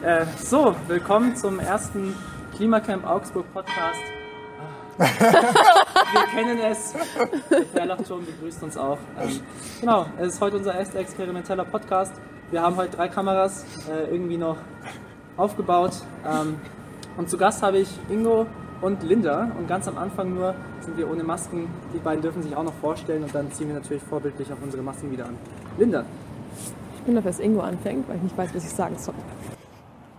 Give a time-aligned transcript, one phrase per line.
[0.00, 2.14] Äh, so, willkommen zum ersten
[2.54, 3.98] Klimacamp Augsburg Podcast.
[4.96, 6.94] Wir kennen es.
[7.74, 8.98] Der lacht schon, begrüßt uns auch.
[9.20, 9.40] Ähm,
[9.80, 12.12] genau, es ist heute unser erster experimenteller Podcast.
[12.52, 14.56] Wir haben heute drei Kameras äh, irgendwie noch
[15.36, 15.94] aufgebaut.
[16.24, 16.60] Ähm,
[17.16, 18.46] und zu Gast habe ich Ingo
[18.80, 19.50] und Linda.
[19.58, 21.66] Und ganz am Anfang nur sind wir ohne Masken.
[21.92, 24.84] Die beiden dürfen sich auch noch vorstellen und dann ziehen wir natürlich vorbildlich auch unsere
[24.84, 25.36] Masken wieder an.
[25.76, 26.04] Linda.
[26.98, 29.14] Ich bin dafür, dass Ingo anfängt, weil ich nicht weiß, was ich sagen soll.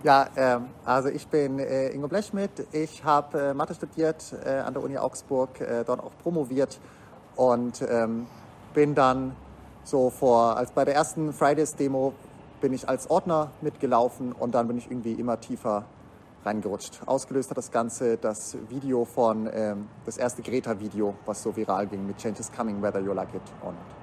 [0.02, 2.50] Ja, ähm, also ich bin äh, Ingo Blechschmidt.
[2.72, 6.80] Ich habe äh, Mathe studiert äh, an der Uni Augsburg, äh, dort auch promoviert
[7.36, 8.26] und ähm,
[8.72, 9.36] bin dann
[9.84, 12.14] so vor, als bei der ersten Fridays-Demo
[12.62, 15.84] bin ich als Ordner mitgelaufen und dann bin ich irgendwie immer tiefer
[16.46, 17.00] reingerutscht.
[17.04, 22.06] Ausgelöst hat das Ganze das Video von, ähm, das erste Greta-Video, was so viral ging
[22.06, 23.99] mit Change is Coming, Whether You Like It or Not.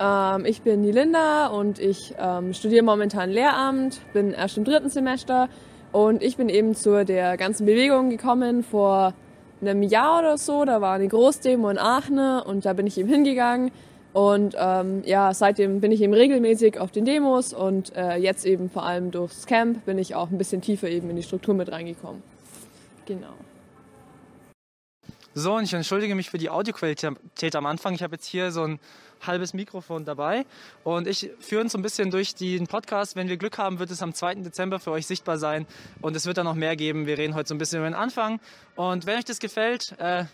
[0.00, 4.90] Ähm, ich bin die Linda und ich ähm, studiere momentan Lehramt, bin erst im dritten
[4.90, 5.48] Semester
[5.92, 9.14] und ich bin eben zu der ganzen Bewegung gekommen vor
[9.60, 10.64] einem Jahr oder so.
[10.64, 13.70] Da war eine Großdemo in Aachen und da bin ich eben hingegangen.
[14.12, 18.70] Und ähm, ja, seitdem bin ich eben regelmäßig auf den Demos und äh, jetzt eben
[18.70, 21.70] vor allem durchs Camp bin ich auch ein bisschen tiefer eben in die Struktur mit
[21.72, 22.22] reingekommen.
[23.06, 23.34] Genau.
[25.34, 27.94] So, und ich entschuldige mich für die Audioqualität am Anfang.
[27.94, 28.78] Ich habe jetzt hier so ein
[29.26, 30.46] halbes Mikrofon dabei
[30.82, 33.16] und ich führe uns so ein bisschen durch den Podcast.
[33.16, 34.36] Wenn wir Glück haben, wird es am 2.
[34.36, 35.66] Dezember für euch sichtbar sein
[36.00, 37.06] und es wird dann noch mehr geben.
[37.06, 38.40] Wir reden heute so ein bisschen über den Anfang
[38.76, 40.24] und wenn euch das gefällt, äh,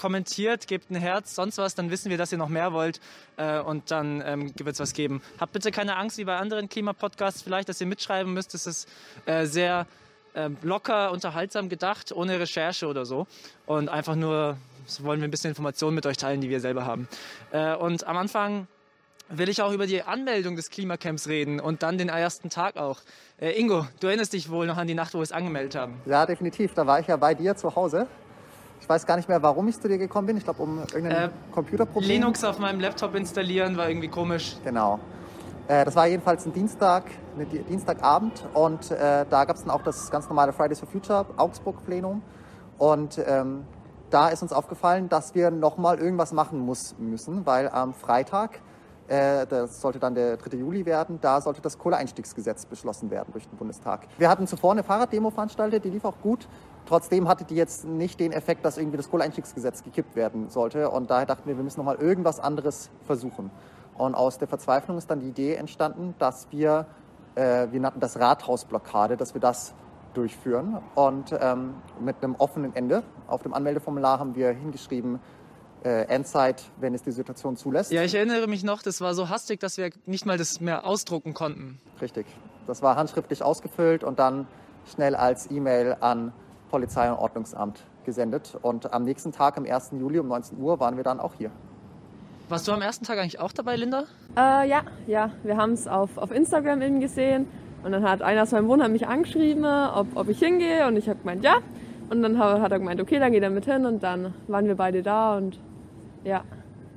[0.00, 3.00] kommentiert, gebt ein Herz, sonst was, dann wissen wir, dass ihr noch mehr wollt
[3.36, 5.20] äh, und dann ähm, wird es was geben.
[5.38, 8.54] Habt bitte keine Angst, wie bei anderen Klimapodcasts vielleicht, dass ihr mitschreiben müsst.
[8.54, 8.88] Es ist
[9.26, 9.86] äh, sehr
[10.32, 13.26] äh, locker, unterhaltsam gedacht, ohne Recherche oder so.
[13.66, 14.56] Und einfach nur
[14.90, 17.08] so wollen wir ein bisschen Informationen mit euch teilen, die wir selber haben.
[17.52, 18.66] Äh, und am Anfang
[19.28, 22.98] will ich auch über die Anmeldung des Klimacamps reden und dann den ersten Tag auch.
[23.40, 26.00] Äh, Ingo, du erinnerst dich wohl noch an die Nacht, wo wir es angemeldet haben?
[26.06, 26.74] Ja, definitiv.
[26.74, 28.06] Da war ich ja bei dir zu Hause.
[28.80, 30.36] Ich weiß gar nicht mehr, warum ich zu dir gekommen bin.
[30.36, 32.10] Ich glaube, um irgendein äh, Computerproblem.
[32.10, 34.56] Linux auf meinem Laptop installieren war irgendwie komisch.
[34.64, 34.98] Genau.
[35.68, 37.04] Äh, das war jedenfalls ein Dienstag,
[37.38, 41.26] ein Dienstagabend und äh, da gab es dann auch das ganz normale Fridays for Future
[41.36, 42.22] Augsburg Plenum.
[42.78, 43.64] Und ähm,
[44.10, 48.60] da ist uns aufgefallen, dass wir nochmal irgendwas machen muss, müssen, weil am Freitag,
[49.08, 50.56] äh, das sollte dann der 3.
[50.56, 54.06] Juli werden, da sollte das Kohleeinstiegsgesetz beschlossen werden durch den Bundestag.
[54.18, 56.48] Wir hatten zuvor eine Fahrraddemo veranstaltet, die lief auch gut.
[56.86, 60.90] Trotzdem hatte die jetzt nicht den Effekt, dass irgendwie das Kohleeinstiegsgesetz gekippt werden sollte.
[60.90, 63.50] Und daher dachten wir, wir müssen nochmal irgendwas anderes versuchen.
[63.96, 66.86] Und aus der Verzweiflung ist dann die Idee entstanden, dass wir,
[67.34, 69.74] äh, wir nannten das Rathausblockade, dass wir das
[70.14, 70.78] durchführen.
[70.94, 73.02] Und ähm, mit einem offenen Ende.
[73.26, 75.20] Auf dem Anmeldeformular haben wir hingeschrieben,
[75.84, 77.90] äh, Endzeit, wenn es die Situation zulässt.
[77.90, 80.86] Ja, ich erinnere mich noch, das war so hastig, dass wir nicht mal das mehr
[80.86, 81.78] ausdrucken konnten.
[82.00, 82.26] Richtig.
[82.66, 84.46] Das war handschriftlich ausgefüllt und dann
[84.92, 86.32] schnell als E-Mail an
[86.70, 88.58] Polizei und Ordnungsamt gesendet.
[88.62, 89.92] Und am nächsten Tag, am 1.
[89.98, 91.50] Juli um 19 Uhr, waren wir dann auch hier.
[92.48, 94.04] Warst du am ersten Tag eigentlich auch dabei, Linda?
[94.36, 95.30] Äh, ja, ja.
[95.44, 97.46] Wir haben es auf, auf Instagram eben gesehen
[97.82, 100.86] und dann hat einer aus meinem Wohnheim mich angeschrieben, ob, ob ich hingehe.
[100.86, 101.56] Und ich habe gemeint, ja.
[102.10, 103.86] Und dann hat er gemeint, okay, dann geht er mit hin.
[103.86, 105.58] Und dann waren wir beide da und
[106.24, 106.42] ja,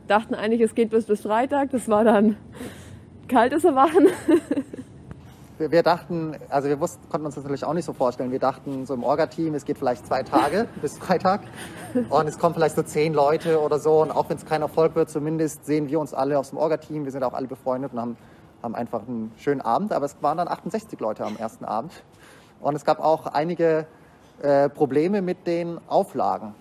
[0.08, 1.72] dachten eigentlich, es geht bis bis Freitag.
[1.72, 2.36] Das war dann
[3.28, 4.08] kaltes Erwachen.
[5.58, 8.32] wir, dachten, also wir wussten, konnten uns das natürlich auch nicht so vorstellen.
[8.32, 11.42] Wir dachten so im Orga-Team, es geht vielleicht zwei Tage bis Freitag
[12.10, 14.02] und es kommen vielleicht so zehn Leute oder so.
[14.02, 17.06] Und auch wenn es kein Erfolg wird, zumindest sehen wir uns alle aus dem Orga-Team.
[17.06, 18.18] Wir sind auch alle befreundet und haben
[18.64, 21.92] haben einfach einen schönen Abend, aber es waren dann 68 Leute am ersten Abend.
[22.62, 23.86] Und es gab auch einige
[24.42, 26.56] äh, Probleme mit den Auflagen.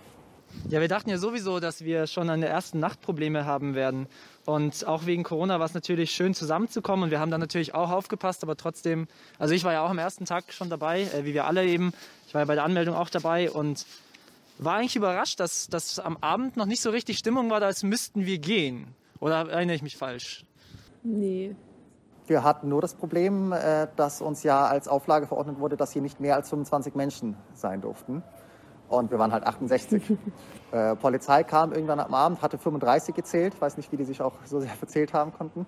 [0.69, 4.07] Ja, wir dachten ja sowieso, dass wir schon an der ersten Nacht Probleme haben werden.
[4.45, 7.05] Und auch wegen Corona war es natürlich schön zusammenzukommen.
[7.05, 9.07] Und wir haben dann natürlich auch aufgepasst, aber trotzdem,
[9.39, 11.93] also ich war ja auch am ersten Tag schon dabei, äh, wie wir alle eben.
[12.27, 13.87] Ich war ja bei der Anmeldung auch dabei und
[14.59, 18.27] war eigentlich überrascht, dass, dass am Abend noch nicht so richtig Stimmung war, als müssten
[18.27, 18.89] wir gehen.
[19.21, 20.45] Oder erinnere ich mich falsch?
[21.03, 21.57] Nee,
[22.33, 26.01] wir hatten nur das Problem, äh, dass uns ja als Auflage verordnet wurde, dass hier
[26.01, 28.23] nicht mehr als 25 Menschen sein durften.
[28.89, 30.17] Und wir waren halt 68.
[30.73, 33.53] äh, Polizei kam irgendwann am Abend, hatte 35 gezählt.
[33.53, 35.67] Ich weiß nicht, wie die sich auch so sehr verzählt haben konnten.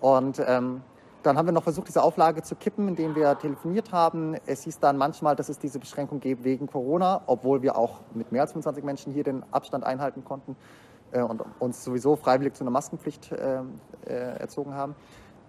[0.00, 0.82] Und ähm,
[1.24, 4.36] dann haben wir noch versucht, diese Auflage zu kippen, indem wir telefoniert haben.
[4.46, 8.30] Es hieß dann manchmal, dass es diese Beschränkung gibt wegen Corona, obwohl wir auch mit
[8.30, 10.54] mehr als 25 Menschen hier den Abstand einhalten konnten
[11.10, 13.58] äh, und uns sowieso freiwillig zu einer Maskenpflicht äh,
[14.06, 14.94] äh erzogen haben.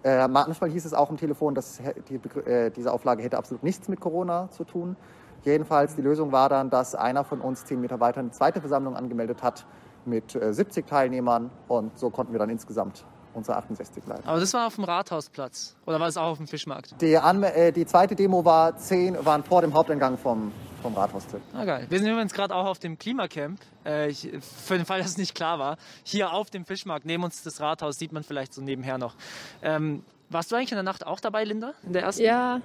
[0.04, 3.88] Äh, manchmal hieß es auch am Telefon, dass die, äh, diese Auflage hätte absolut nichts
[3.88, 4.96] mit Corona zu tun.
[5.44, 8.96] Jedenfalls, die Lösung war dann, dass einer von uns zehn Meter weiter eine zweite Versammlung
[8.96, 9.66] angemeldet hat
[10.04, 13.04] mit äh, 70 Teilnehmern und so konnten wir dann insgesamt
[13.38, 14.22] unsere 68 bleiben.
[14.26, 15.76] Aber das war auf dem Rathausplatz.
[15.86, 16.94] Oder war es auch auf dem Fischmarkt?
[17.00, 20.52] Die, Anme äh, die zweite Demo war zehn, waren vor dem Haupteingang vom,
[20.82, 21.26] vom Rathaus.
[21.54, 21.86] Ah, geil.
[21.88, 23.60] Wir sind übrigens gerade auch auf dem Klimacamp.
[23.86, 25.76] Äh, ich, für den Fall, dass es nicht klar war.
[26.02, 29.14] Hier auf dem Fischmarkt, neben uns das Rathaus, sieht man vielleicht so nebenher noch.
[29.62, 31.72] Ähm, warst du eigentlich in der Nacht auch dabei, Linda?
[31.84, 32.22] In der ersten?
[32.22, 32.60] Ja,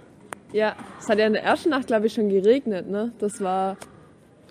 [0.51, 0.75] ja.
[0.99, 3.13] Es hat ja in der ersten Nacht, glaube ich, schon geregnet, ne?
[3.19, 3.77] Das war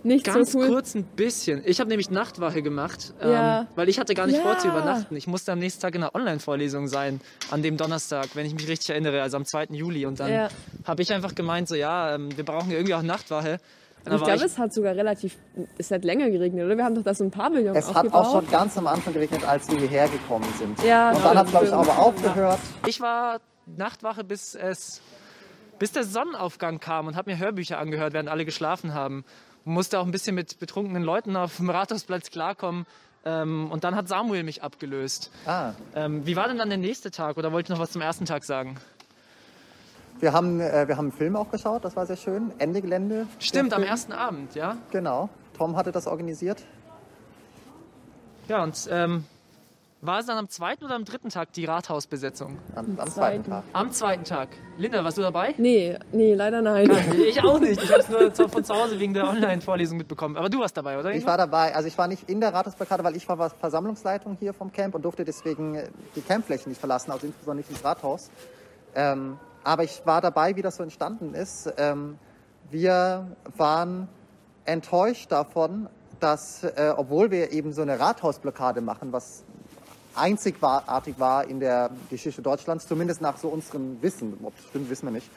[0.04, 0.68] nicht Ganz so cool.
[0.68, 1.62] kurz ein bisschen.
[1.64, 3.60] Ich habe nämlich Nachtwache gemacht, Ja.
[3.60, 4.42] ähm, weil ich hatte gar nicht Ja.
[4.42, 5.14] vor zu übernachten.
[5.16, 7.20] Ich musste am nächsten Tag in einer Online-Vorlesung sein,
[7.50, 9.66] an dem Donnerstag, wenn ich mich richtig erinnere, also am 2.
[9.74, 10.06] Juli.
[10.06, 10.48] Und dann Ja.
[10.84, 13.58] habe ich einfach gemeint, so ja, ähm, wir brauchen ja irgendwie auch Nachtwache.
[14.04, 15.36] Und Ich glaube, es hat sogar relativ,
[15.78, 16.76] es hat länger geregnet, oder?
[16.76, 18.26] Wir haben doch da so ein Pavillon Es hat aufgebaut.
[18.26, 20.82] auch schon ganz am Anfang geregnet, als wir hierher gekommen sind.
[20.82, 22.58] Ja, Und dann hat es, glaube ich, aber aufgehört.
[22.88, 23.40] Ich war
[23.76, 25.00] Nachtwache, bis es
[25.78, 29.24] bis der Sonnenaufgang kam und habe mir Hörbücher angehört, während alle geschlafen haben.
[29.64, 32.86] Musste auch ein bisschen mit betrunkenen Leuten auf dem Rathausplatz klarkommen.
[33.24, 35.30] Ähm, und dann hat Samuel mich abgelöst.
[35.46, 37.36] Ah, Ähm, wie war denn dann der nächste Tag?
[37.36, 38.76] Oder wollt ihr noch was zum ersten Tag sagen?
[40.20, 42.52] wir haben, äh, wir haben einen Film auch geschaut, das war sehr schön.
[42.58, 43.26] Ende Gelände.
[43.40, 44.76] Stimmt, am ersten Abend, ja?
[44.92, 45.28] Genau.
[45.56, 46.62] Tom hatte das organisiert.
[48.48, 49.24] Ja, und ähm,
[50.02, 52.58] war es dann am zweiten oder am dritten Tag die Rathausbesetzung?
[52.74, 53.44] Am, am zweiten.
[53.44, 53.62] Tag.
[53.72, 54.48] Am zweiten Tag.
[54.76, 55.54] Linda, warst du dabei?
[55.58, 56.90] Nee, nee, leider nein.
[57.24, 57.80] Ich auch nicht.
[57.80, 60.36] Ich habe es nur von zu Hause wegen der Online-Vorlesung mitbekommen.
[60.36, 61.14] Aber du warst dabei, oder?
[61.14, 64.52] Ich war dabei, also ich war nicht in der Rathausblockade, weil ich war Versammlungsleitung hier
[64.52, 68.30] vom Camp und durfte deswegen äh, die Campfläche nicht verlassen, also insbesondere nicht ins Rathaus.
[68.96, 71.72] Ähm, aber ich war dabei, wie das so entstanden ist.
[71.76, 72.18] Ähm,
[72.70, 74.08] wir waren
[74.64, 75.88] enttäuscht davon,
[76.18, 79.44] dass, äh, obwohl wir eben so eine Rathausblockade machen, was
[80.14, 85.06] einzigartig war in der Geschichte Deutschlands, zumindest nach so unserem Wissen, ob das stimmt, wissen
[85.06, 85.30] wir nicht.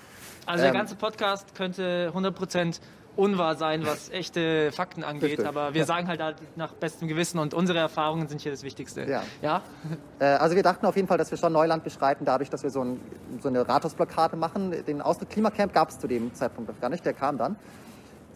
[0.45, 2.79] Also der Ähm, ganze Podcast könnte 100%
[3.15, 5.23] unwahr sein, was echte Fakten angeht.
[5.31, 5.47] Richtig.
[5.47, 9.05] Aber wir sagen halt, halt nach bestem Gewissen und unsere Erfahrungen sind hier das Wichtigste.
[9.05, 9.23] Ja.
[9.41, 9.61] Ja?
[10.19, 12.69] Äh, Also wir dachten auf jeden Fall, dass wir schon Neuland beschreiten, dadurch, dass wir
[12.69, 12.99] so, ein,
[13.41, 14.71] so eine Rathausblockade machen.
[14.85, 17.55] Den Ausdruck Klimacamp gab es zu dem Zeitpunkt noch gar nicht, der kam dann.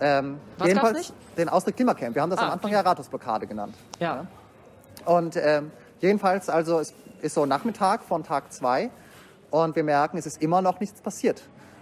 [0.01, 1.13] Ähm, Was jedenfalls nicht?
[1.37, 2.15] Den Ausdruck Klimacamp.
[2.15, 3.75] Wir haben das Ah, am Anfang ja Rathausblockade genannt.
[3.99, 4.25] Ja.
[5.05, 8.89] Und ähm, jedenfalls, also es ist so Nachmittag von Tag zwei
[9.51, 11.41] und wir merken, es ist immer noch nichts passiert.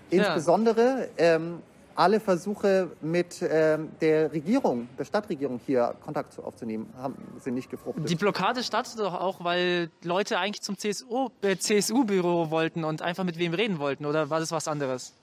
[0.10, 1.62] Insbesondere ähm,
[1.96, 7.70] alle Versuche mit ähm, der Regierung, der Stadtregierung hier Kontakt zu- aufzunehmen, haben, sind nicht
[7.70, 8.10] gefruchtet.
[8.10, 13.24] Die Blockade startete doch auch, weil Leute eigentlich zum CSU, äh, CSU-Büro wollten und einfach
[13.24, 14.06] mit wem reden wollten.
[14.06, 15.14] Oder war das was anderes?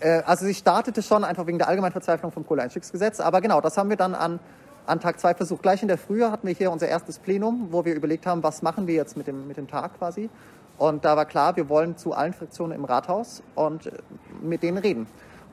[0.00, 3.20] Äh, also sie startete schon einfach wegen der allgemeinen Verzweiflung vom Kohleeinstiegsgesetz.
[3.20, 4.40] Aber genau, das haben wir dann an,
[4.86, 5.62] an Tag zwei versucht.
[5.62, 8.62] Gleich in der Früh hatten wir hier unser erstes Plenum, wo wir überlegt haben, was
[8.62, 10.30] machen wir jetzt mit dem, mit dem Tag quasi.
[10.78, 13.92] Und da war klar, wir wollen zu allen Fraktionen im Rathaus und äh,
[14.42, 15.06] mit denen reden.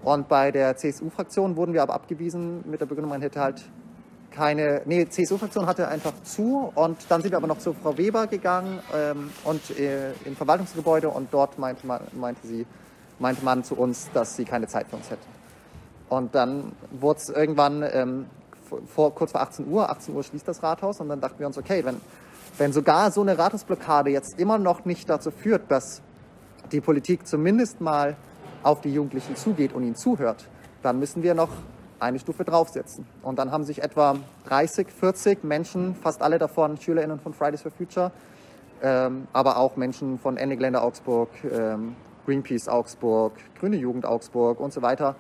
[0.04, 3.64] Und bei der CSU-Fraktion wurden wir aber abgewiesen mit der Begründung, man hätte halt
[4.32, 8.28] keine, nee, CSU-Fraktion hatte einfach zu und dann sind wir aber noch zu Frau Weber
[8.28, 12.66] gegangen ähm, und äh, im Verwaltungsgebäude und dort meinte, man, meinte sie,
[13.20, 15.22] meinte man zu uns, dass sie keine Zeit für uns hätte.
[16.10, 18.26] Und dann wurde es irgendwann ähm,
[18.88, 21.58] vor, kurz vor 18 Uhr, 18 Uhr schließt das Rathaus und dann dachten wir uns,
[21.58, 22.00] okay, wenn,
[22.58, 26.02] wenn sogar so eine Rathausblockade jetzt immer noch nicht dazu führt, dass
[26.72, 28.16] die Politik zumindest mal
[28.64, 30.48] auf die Jugendlichen zugeht und ihnen zuhört,
[30.82, 31.50] dann müssen wir noch
[32.00, 33.06] eine Stufe draufsetzen.
[33.22, 37.72] Und dann haben sich etwa 30, 40 Menschen, fast alle davon SchülerInnen von Fridays for
[37.72, 38.12] Future,
[38.82, 41.96] ähm, aber auch Menschen von Ende Gelände Augsburg, ähm,
[42.26, 45.16] Greenpeace Augsburg, Grüne Jugend Augsburg und so weiter,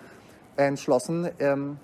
[0.57, 1.77] entschlossen, ähm,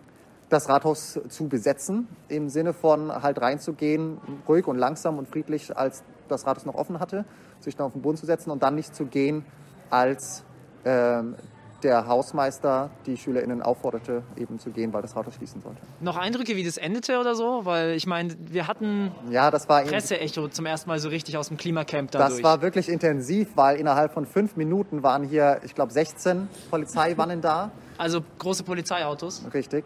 [0.50, 6.03] das Rathaus zu besetzen, im Sinne von halt reinzugehen, ruhig und langsam und friedlich, als
[6.27, 7.25] das Rathaus noch offen hatte,
[7.60, 9.46] sich dann auf den Boden zu setzen und dann nicht zu gehen,
[9.89, 10.44] als
[10.86, 11.36] ähm,
[11.84, 15.79] der Hausmeister die SchülerInnen aufforderte, eben zu gehen, weil das Rathaus schließen sollte.
[16.01, 17.62] Noch Eindrücke, wie das endete oder so?
[17.63, 21.48] Weil ich meine, wir hatten Ja, das war Presseecho zum ersten Mal so richtig aus
[21.48, 22.41] dem Klimacamp dadurch.
[22.41, 27.41] Das war wirklich intensiv, weil innerhalb von fünf Minuten waren hier, ich glaube, 16 Polizeiwannen
[27.41, 27.72] da.
[27.98, 29.44] also große Polizeiautos.
[29.53, 29.86] Richtig.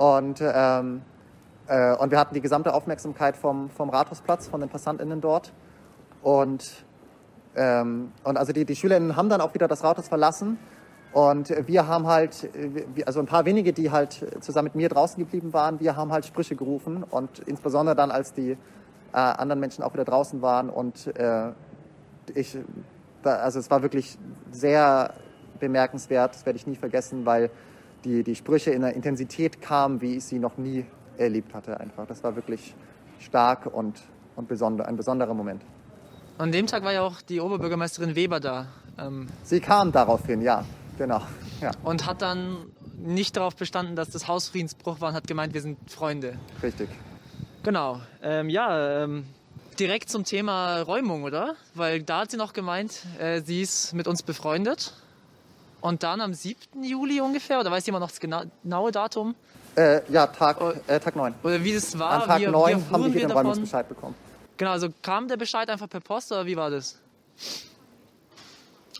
[0.00, 1.02] Und, ähm,
[1.66, 5.52] äh, und wir hatten die gesamte Aufmerksamkeit vom, vom Rathausplatz, von den PassantInnen dort.
[6.22, 6.86] Und,
[7.54, 10.58] ähm, und also die, die SchülerInnen haben dann auch wieder das Rathaus verlassen.
[11.12, 12.48] Und wir haben halt,
[13.04, 16.24] also ein paar wenige, die halt zusammen mit mir draußen geblieben waren, wir haben halt
[16.24, 17.04] Sprüche gerufen.
[17.10, 18.56] Und insbesondere dann, als die äh,
[19.12, 20.70] anderen Menschen auch wieder draußen waren.
[20.70, 21.50] Und äh,
[22.34, 22.56] ich,
[23.22, 24.16] also es war wirklich
[24.50, 25.12] sehr
[25.58, 27.50] bemerkenswert, das werde ich nie vergessen, weil
[28.04, 30.84] die, die Sprüche in einer Intensität kamen, wie ich sie noch nie
[31.18, 32.06] erlebt hatte einfach.
[32.06, 32.74] Das war wirklich
[33.18, 34.00] stark und,
[34.36, 35.62] und besonder, ein besonderer Moment.
[36.38, 38.66] An dem Tag war ja auch die Oberbürgermeisterin Weber da
[39.00, 40.64] ähm, Sie kam daraufhin, ja,
[40.98, 41.22] genau.
[41.60, 42.56] Ja, und hat dann
[42.96, 46.38] nicht darauf bestanden, dass das Hausfriedensbruch war und hat gemeint, wir sind Freunde.
[46.62, 46.88] richtig.
[47.62, 48.00] Genau.
[48.22, 49.24] Ähm, ja, ähm,
[49.78, 51.56] direkt zum Thema Räumung, oder?
[51.74, 54.94] Weil da hat sie noch gemeint, äh, sie ist mit uns befreundet.
[55.80, 56.82] Und dann am 7.
[56.82, 59.34] Juli ungefähr, oder weiß jemand noch das genaue Datum?
[59.76, 61.34] Äh, ja, Tag, äh, Tag 9.
[61.42, 62.22] Oder wie das war?
[62.22, 64.14] An Tag wie, 9 wie haben die hier den Räumungsbescheid bekommen.
[64.56, 66.98] Genau, also kam der Bescheid einfach per Post oder wie war das?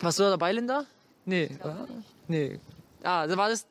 [0.00, 0.84] Warst du da dabei, Linda?
[1.26, 1.50] Nee.
[2.28, 2.58] Nee.
[3.02, 3.66] Ah, da war das.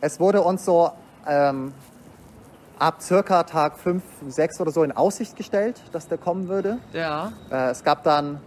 [0.00, 0.90] Es wurde uns so
[1.26, 1.72] ähm,
[2.78, 6.78] ab circa Tag 5, 6 oder so in Aussicht gestellt, dass der kommen würde.
[6.92, 7.32] Ja.
[7.50, 8.40] Äh, es gab dann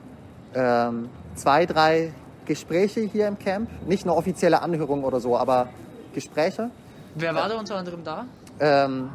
[0.54, 2.14] ähm, zwei, drei
[2.50, 3.70] Gespräche hier im Camp.
[3.88, 5.70] Nicht nur offizielle Anhörungen oder so, aber
[6.16, 6.72] Gespräche.
[7.14, 8.26] Wer war da unter anderem da?
[8.60, 9.10] Ähm,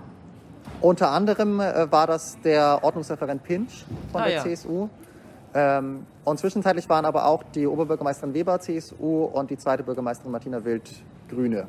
[0.80, 4.42] unter anderem äh, war das der Ordnungsreferent Pinch von Ah, der ja.
[4.44, 4.88] CSU.
[5.52, 10.64] Ähm, und zwischenzeitlich waren aber auch die Oberbürgermeisterin Weber CSU und die zweite Bürgermeisterin Martina
[10.64, 10.88] Wild
[11.28, 11.66] Grüne.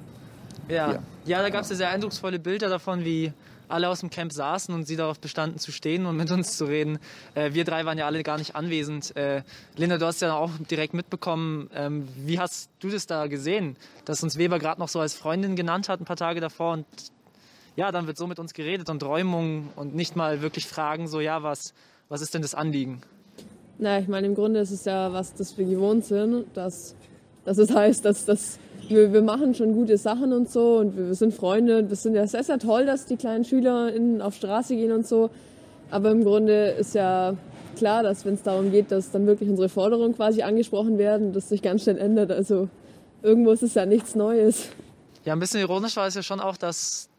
[0.68, 0.88] Ja.
[0.88, 1.00] Hier.
[1.26, 3.34] Ja, da gab es ja sehr eindrucksvolle Bilder davon, wie
[3.68, 6.66] alle aus dem Camp saßen und sie darauf bestanden zu stehen und mit uns zu
[6.66, 7.00] reden.
[7.34, 9.16] Äh, wir drei waren ja alle gar nicht anwesend.
[9.16, 9.44] Äh,
[9.76, 11.70] Linda, du hast ja auch direkt mitbekommen.
[11.74, 15.56] Ähm, wie hast du das da gesehen, dass uns Weber gerade noch so als Freundin
[15.56, 16.86] genannt hat ein paar Tage davor und
[17.76, 21.20] ja, dann wird so mit uns geredet und Räumung und nicht mal wirklich fragen, so
[21.20, 21.74] ja, was,
[22.10, 23.02] was ist denn das Anliegen?
[23.78, 26.96] Na, ich meine, im Grunde ist es ja was, das wir gewohnt sind, dass,
[27.44, 31.08] dass es heißt, dass, dass wir, wir machen schon gute Sachen und so und wir,
[31.08, 31.84] wir sind Freunde.
[31.84, 35.30] Das sind ja sehr, sehr toll, dass die kleinen SchülerInnen auf Straße gehen und so.
[35.92, 37.36] Aber im Grunde ist ja
[37.76, 41.50] klar, dass wenn es darum geht, dass dann wirklich unsere Forderungen quasi angesprochen werden, das
[41.50, 42.32] sich ganz schnell ändert.
[42.32, 42.70] Also
[43.22, 44.70] irgendwo ist es ja nichts Neues.
[45.26, 47.10] Ja, ein bisschen ironisch war es ja schon auch, dass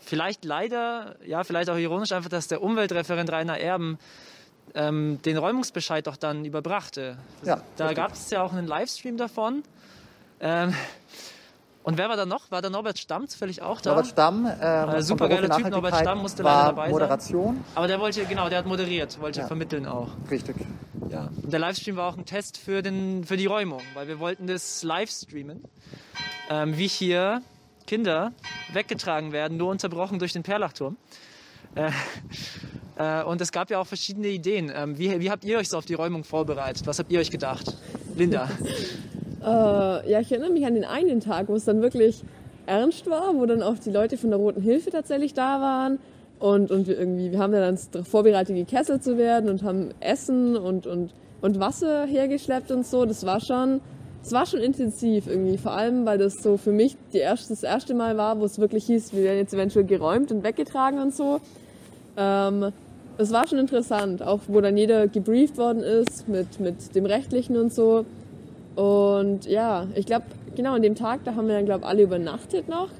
[0.00, 3.98] vielleicht leider, ja, vielleicht auch ironisch einfach, dass der Umweltreferent Rainer Erben
[4.74, 7.18] ähm, den Räumungsbescheid doch dann überbrachte.
[7.44, 9.62] Ja, da gab es ja auch einen Livestream davon.
[10.40, 10.74] Ähm,
[11.82, 12.50] und wer war da noch?
[12.50, 13.90] War da Norbert Stamm zufällig auch da?
[13.90, 16.90] Norbert Stamm, ähm, von supergeiler Beruf für Typ, Norbert Stamm musste leider dabei sein.
[16.90, 17.64] Moderation.
[17.74, 19.46] Aber der wollte, genau, der hat moderiert, wollte Ja.
[19.46, 20.08] vermitteln auch.
[20.30, 20.56] Richtig.
[21.10, 21.30] Ja.
[21.42, 24.46] Und der Livestream war auch ein Test für, den, für die Räumung, weil wir wollten
[24.46, 25.64] das Livestreamen,
[26.50, 27.40] ähm, wie hier
[27.86, 28.32] Kinder
[28.74, 30.98] weggetragen werden, nur unterbrochen durch den Perlachturm.
[31.74, 31.90] Äh,
[32.98, 34.70] äh, und es gab ja auch verschiedene Ideen.
[34.74, 36.86] Ähm, wie, wie habt ihr euch so auf die Räumung vorbereitet?
[36.86, 37.74] Was habt ihr euch gedacht?
[38.14, 38.50] Linda.
[39.42, 42.22] Äh, ja, ich erinnere mich an den einen Tag, wo es dann wirklich
[42.66, 45.98] ernst war, wo dann auch die Leute von der Roten Hilfe tatsächlich da waren.
[46.38, 50.86] Und, und wir irgendwie, wir haben dann vorbereitet, gekesselt zu werden und haben Essen und,
[50.86, 53.04] und, und Wasser hergeschleppt und so.
[53.06, 53.80] Das war schon,
[54.22, 55.58] das war schon intensiv irgendwie.
[55.58, 58.86] Vor allem, weil das so für mich erste, das erste Mal war, wo es wirklich
[58.86, 61.40] hieß, wir werden jetzt eventuell geräumt und weggetragen und so.
[62.16, 62.72] Ähm,
[63.16, 67.56] es war schon interessant, auch wo dann jeder gebrieft worden ist mit, mit dem Rechtlichen
[67.56, 68.04] und so.
[68.78, 72.68] Und ja, ich glaube, genau an dem Tag, da haben wir dann, glaube alle übernachtet
[72.68, 72.90] noch.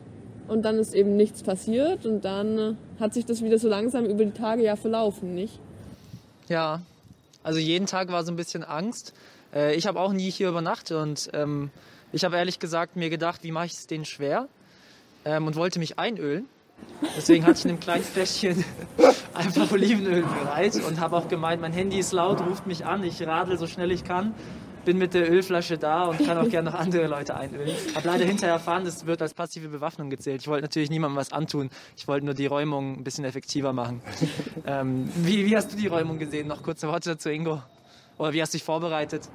[0.49, 4.05] Und dann ist eben nichts passiert und dann äh, hat sich das wieder so langsam
[4.05, 5.61] über die Tage ja verlaufen, nicht?
[6.49, 6.81] Ja,
[7.45, 9.13] also jeden Tag war so ein bisschen Angst.
[9.55, 11.71] Äh, ich habe auch nie hier übernachtet und ähm,
[12.11, 14.49] ich habe ehrlich gesagt mir gedacht, wie mache ich es denen schwer
[15.25, 16.47] ähm, und wollte mich einölen.
[17.17, 18.65] Deswegen hatte ich in einem kleinen Fläschchen
[19.33, 23.25] einfach Olivenöl bereit und habe auch gemeint, mein Handy ist laut, ruft mich an, ich
[23.25, 24.35] radel so schnell ich kann,
[24.89, 27.77] bin mit der Ölflasche da und kann auch gerne noch andere Leute einölen.
[27.95, 30.41] Habe leider hinterher erfahren, das wird als passive Bewaffnung gezählt.
[30.41, 31.69] Ich wollte natürlich niemandem was antun.
[31.95, 34.01] Ich wollte nur die Räumung ein bisschen effektiver machen.
[34.67, 36.49] ähm, wie, wie hast du die Räumung gesehen?
[36.49, 37.61] Noch kurze Worte dazu, Ingo.
[38.17, 39.29] Oder wie hast du dich vorbereitet?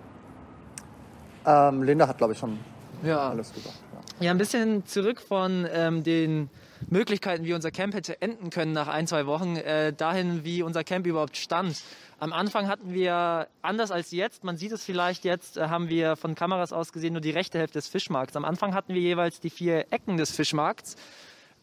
[1.46, 2.58] Ähm, Linda hat, glaube ich, schon
[3.04, 3.30] Ja.
[3.30, 3.76] alles gesagt.
[4.20, 4.26] Ja.
[4.26, 6.50] Ja, ein bisschen zurück von ähm, den
[6.90, 10.84] Möglichkeiten, wie unser Camp hätte enden können nach ein, zwei Wochen, äh, dahin, wie unser
[10.84, 11.80] Camp überhaupt stand.
[12.24, 16.16] Am Anfang hatten wir, anders als jetzt, man sieht es vielleicht jetzt, äh, haben wir
[16.16, 18.38] von Kameras aus gesehen nur die rechte Hälfte des Fischmarkts.
[18.38, 20.96] Am Anfang hatten wir jeweils die vier Ecken des Fischmarkts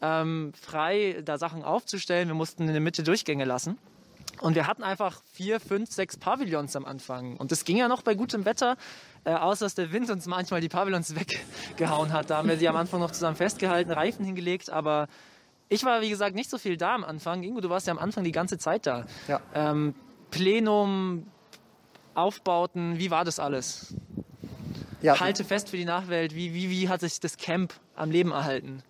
[0.03, 2.27] ähm, frei, da Sachen aufzustellen.
[2.27, 3.79] Wir mussten in der Mitte Durchgänge lassen.
[4.39, 7.37] Und wir hatten einfach vier, fünf, sechs Pavillons am Anfang.
[7.37, 8.77] Und das ging ja noch bei gutem Wetter,
[9.23, 11.15] äh, außer dass der Wind uns manchmal die Pavillons
[11.71, 12.29] weggehauen hat.
[12.29, 14.69] Da haben wir sie am Anfang noch zusammen festgehalten, Reifen hingelegt.
[14.69, 15.07] Aber
[15.69, 17.41] ich war, wie gesagt, nicht so viel da am Anfang.
[17.41, 19.07] Ingo, du warst ja am Anfang die ganze Zeit da.
[19.27, 19.41] Ja.
[19.55, 19.95] Ähm,
[20.31, 21.27] Plenum,
[22.15, 23.93] Aufbauten, wie war das alles?
[25.01, 28.31] Ja, Halte fest für die Nachwelt, wie, wie, wie hat sich das Camp am Leben
[28.31, 28.83] erhalten?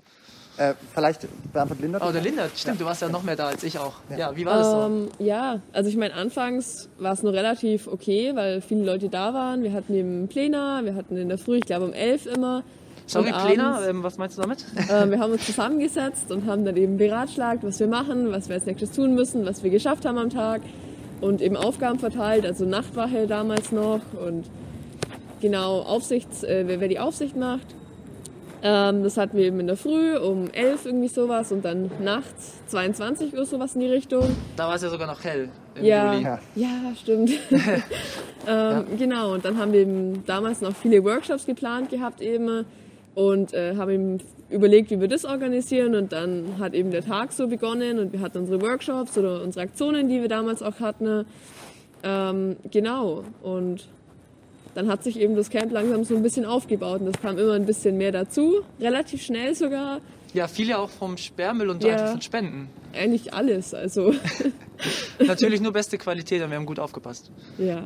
[0.62, 2.00] äh, vielleicht beantwortet Linda.
[2.08, 3.94] Oh, der Linda, stimmt, du warst ja noch mehr da als ich auch.
[4.16, 4.82] Ja, wie war das so?
[4.82, 9.34] Ähm, ja, also ich meine, anfangs war es noch relativ okay, weil viele Leute da
[9.34, 9.64] waren.
[9.64, 12.64] Wir hatten eben Pläne, wir hatten in der Früh, ich glaube um elf immer.
[13.08, 14.64] Sorry, Plena, ähm, was meinst du damit?
[14.90, 18.56] Äh, wir haben uns zusammengesetzt und haben dann eben beratschlagt, was wir machen, was wir
[18.56, 20.62] als nächstes tun müssen, was wir geschafft haben am Tag
[21.22, 24.46] und eben Aufgaben verteilt, also Nachtwache damals noch und
[25.40, 27.76] genau Aufsichts, äh, wer, wer die Aufsicht macht.
[28.64, 32.60] Ähm, das hatten wir eben in der Früh um 11 irgendwie sowas und dann nachts
[32.68, 34.36] 22 Uhr sowas in die Richtung.
[34.56, 35.50] Da war es ja sogar noch hell.
[35.76, 36.24] im ja, Juli.
[36.26, 37.32] Ja, ja stimmt.
[38.48, 42.66] ähm, Genau, und dann haben wir eben damals noch viele Workshops geplant gehabt eben
[43.16, 44.18] und äh, haben eben
[44.52, 48.20] überlegt, wie wir das organisieren und dann hat eben der Tag so begonnen und wir
[48.22, 51.26] hatten unsere Workshops oder unsere Aktionen, die wir damals auch hatten.
[52.04, 53.88] Ähm, genau, und
[54.74, 57.54] dann hat sich eben das Camp langsam so ein bisschen aufgebaut und das kam immer
[57.54, 60.00] ein bisschen mehr dazu, relativ schnell sogar,
[60.34, 61.92] Ja, viel ja auch vom Sperrmüll und Ja.
[61.94, 62.70] einfach von Spenden.
[62.94, 64.14] eigentlich alles, also
[65.28, 67.30] Natürlich nur beste Qualität und wir haben gut aufgepasst.
[67.58, 67.84] ja.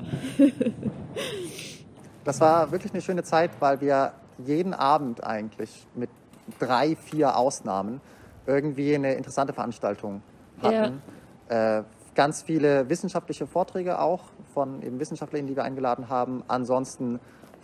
[2.24, 4.14] Das war wirklich eine schöne Zeit, weil wir
[4.46, 6.10] jeden Abend eigentlich mit
[6.60, 8.02] drei, vier Ausnahmen
[8.46, 10.22] irgendwie eine interessante Veranstaltung
[10.62, 11.02] hatten.
[11.50, 11.84] Äh,
[12.16, 14.24] ganz viele wissenschaftliche Vorträge auch
[14.54, 16.44] von eben Wissenschaftlern, die wir eingeladen haben.
[16.48, 17.20] Ansonsten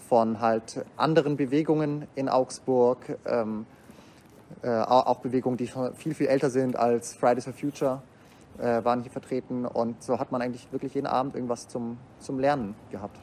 [0.09, 3.65] von halt anderen Bewegungen in Augsburg, ähm,
[4.61, 8.01] äh, auch auch Bewegungen, die schon viel, viel älter sind als Fridays for Future,
[8.57, 9.65] äh, waren hier vertreten.
[9.65, 13.17] Und so hat man eigentlich wirklich jeden Abend irgendwas zum, zum Lernen gehabt.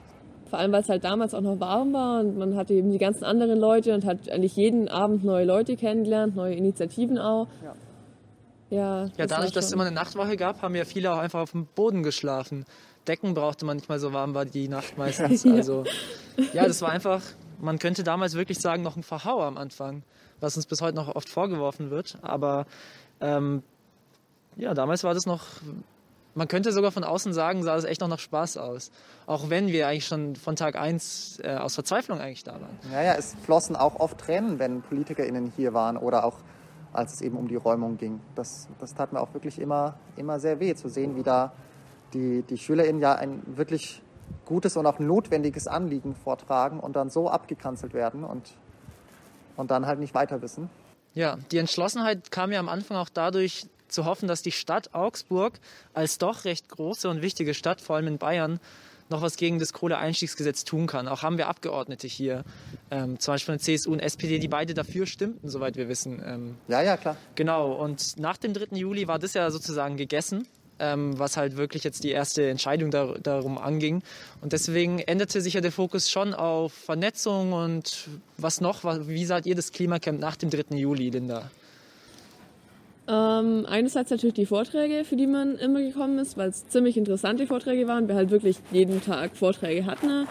[0.49, 2.99] Vor allem, weil es halt damals auch noch warm war und man hatte eben die
[2.99, 7.47] ganzen anderen Leute und hat eigentlich jeden Abend neue Leute kennengelernt, neue Initiativen auch.
[7.63, 7.75] Ja.
[8.71, 11.41] Ja, Ja, das dadurch, dass es immer eine Nachtwache gab, haben ja viele auch einfach
[11.41, 12.67] auf dem Boden geschlafen.
[13.07, 15.45] Decken brauchte man nicht mal so warm war die Nacht meistens.
[15.45, 15.55] Ja.
[15.55, 15.85] Also
[16.53, 17.23] ja, das war einfach,
[17.61, 20.03] man könnte damals wirklich sagen, noch ein Verhau am Anfang,
[20.41, 22.19] was uns bis heute noch oft vorgeworfen wird.
[22.23, 22.67] Aber
[23.21, 23.63] ähm,
[24.57, 25.45] ja, damals war das noch,
[26.35, 28.91] man könnte sogar von außen sagen, sah das echt noch nach Spaß aus.
[29.27, 32.79] Auch wenn wir eigentlich schon von Tag 1 äh, aus Verzweiflung eigentlich da waren.
[32.93, 36.37] Ja, ja, es flossen auch oft Tränen, wenn PolitikerInnen hier waren oder auch
[36.93, 38.21] als es eben um die Räumung ging.
[38.35, 41.53] Das, das tat mir auch wirklich immer, immer sehr weh, zu sehen, wie da
[42.15, 44.03] die, die SchülerInnen ja ein wirklich
[44.45, 48.55] gutes und auch notwendiges Anliegen vortragen und dann so abgekanzelt werden und,
[49.57, 50.71] und dann halt nicht weiter wissen.
[51.15, 55.55] Ja, die Entschlossenheit kam ja am Anfang auch dadurch zu hoffen, dass die Stadt Augsburg
[55.95, 58.61] als doch recht große und wichtige Stadt, vor allem in Bayern,
[59.11, 61.09] noch was gegen das Kohleeinstiegsgesetz tun kann.
[61.09, 62.45] Auch haben wir Abgeordnete hier,
[62.91, 66.23] ähm, zum Beispiel von der CSU und SPD, die beide dafür stimmten, soweit wir wissen.
[66.25, 67.17] Ähm, Ja, ja, klar.
[67.35, 68.77] Genau, und nach dem 3.
[68.77, 70.47] Juli war das ja sozusagen gegessen,
[70.79, 74.03] ähm, was halt wirklich jetzt die erste Entscheidung dar darum anging.
[74.41, 78.85] Und deswegen änderte sich ja der Fokus schon auf Vernetzung und was noch?
[79.09, 80.77] Wie seid ihr das Klimacamp nach dem 3.
[80.77, 81.51] Juli, Linda?
[83.09, 87.47] Ähm, einerseits natürlich die Vorträge, für die man immer gekommen ist, weil es ziemlich interessante
[87.47, 88.07] Vorträge waren.
[88.07, 90.27] Wir halt wirklich jeden Tag Vorträge hatten.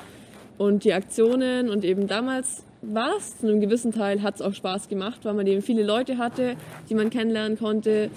[0.60, 4.54] Und die Aktionen und eben damals war es zu einem gewissen Teil, hat es auch
[4.54, 6.56] Spaß gemacht, weil man eben viele Leute hatte,
[6.90, 8.12] die man kennenlernen konnte.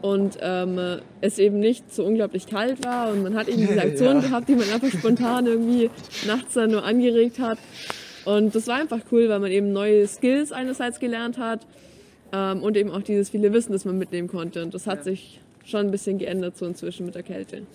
[0.00, 0.78] Und ähm,
[1.22, 4.28] es eben nicht so unglaublich kalt war und man hat eben diese Aktionen Ja.
[4.28, 5.90] gehabt, die man einfach spontan irgendwie
[6.26, 7.58] nachts dann nur angeregt hat.
[8.24, 11.60] Und das war einfach cool, weil man eben neue Skills einerseits gelernt hat
[12.32, 14.62] ähm, und eben auch dieses viele Wissen, das man mitnehmen konnte.
[14.62, 17.66] Und das hat sich schon ein bisschen geändert so inzwischen mit der Kälte.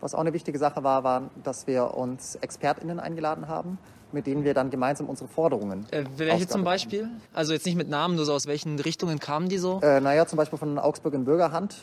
[0.00, 3.78] Was auch eine wichtige Sache war, war, dass wir uns ExpertInnen eingeladen haben,
[4.12, 5.86] mit denen wir dann gemeinsam unsere Forderungen.
[5.90, 6.64] Äh, welche zum haben.
[6.64, 7.08] Beispiel?
[7.34, 9.80] Also jetzt nicht mit Namen, nur so aus welchen Richtungen kamen die so?
[9.82, 11.76] Äh, naja, zum Beispiel von Augsburg in Bürgerhand.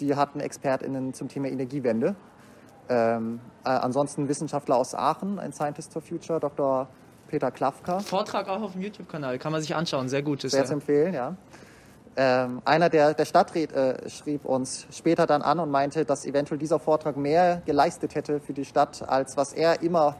[0.00, 2.16] Die hatten ExpertInnen zum Thema Energiewende.
[2.88, 6.88] Ähm, äh, ansonsten Wissenschaftler aus Aachen, ein Scientist for Future, Dr.
[7.32, 7.98] Peter Klafka.
[8.00, 10.44] Vortrag auch auf dem YouTube-Kanal, kann man sich anschauen, sehr gut.
[10.44, 10.66] Ist Sehr ja.
[10.66, 11.34] zu empfehlen, ja.
[12.14, 16.58] Ähm, einer der, der Stadträte äh, schrieb uns später dann an und meinte, dass eventuell
[16.58, 20.14] dieser Vortrag mehr geleistet hätte für die Stadt, als was er immer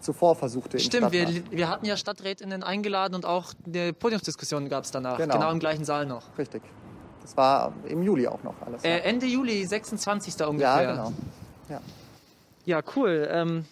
[0.00, 0.76] zuvor versuchte.
[0.76, 1.50] im Stimmt, wir, Stadtrat.
[1.50, 5.36] wir hatten ja Stadträtinnen eingeladen und auch eine Podiumsdiskussion gab es danach, Genau.
[5.36, 5.50] genau.
[5.50, 6.24] im gleichen Saal noch.
[6.36, 6.62] Richtig.
[7.22, 8.84] Das war im Juli auch noch alles.
[8.84, 10.34] Äh, Ende Juli, 26.
[10.46, 10.82] ungefähr.
[10.82, 11.12] ja, genau.
[11.70, 11.80] Ja.
[12.66, 13.26] Ja, cool.
[13.32, 13.64] Ähm,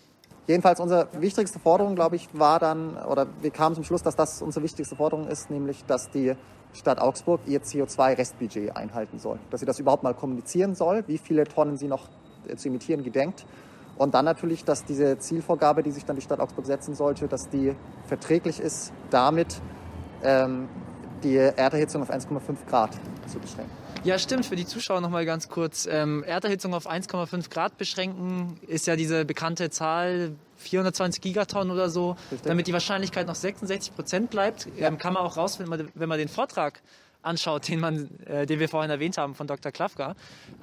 [0.47, 4.43] Jedenfalls unsere wichtigste Forderung, glaube ich, war dann, oder wir kamen zum Schluss, dass das
[4.43, 6.35] unsere wichtigste Forderung ist, nämlich, dass die
[6.73, 9.39] Stadt Augsburg ihr CO2-Restbudget einhalten soll.
[9.51, 12.09] Dass sie das überhaupt mal kommunizieren soll, wie viele Tonnen sie noch
[12.47, 13.45] äh, zu emittieren gedenkt.
[13.97, 17.49] Und dann natürlich, dass diese Zielvorgabe, die sich dann die Stadt Augsburg setzen sollte, dass
[17.49, 17.75] die
[18.07, 19.61] verträglich ist, damit
[20.23, 20.69] ähm,
[21.25, 22.91] die Erderhitzung auf 1,5 Grad
[23.27, 23.86] zu beschränken.
[24.07, 24.47] Ja, stimmt.
[24.47, 25.89] Für die Zuschauer noch mal ganz kurz.
[25.91, 32.17] Ähm, Erderhitzung auf 1,5 Grad beschränken ist ja diese bekannte Zahl 420 Gigatonnen oder so.
[32.31, 32.43] Richtig.
[32.43, 36.29] Damit die Wahrscheinlichkeit noch 66 Prozent bleibt, ähm, kann man auch rausfinden, wenn man den
[36.29, 36.83] Vortrag
[37.27, 39.73] anschaut, den, man, äh, den wir vorhin erwähnt haben von Dr.
[39.73, 40.15] Klafka.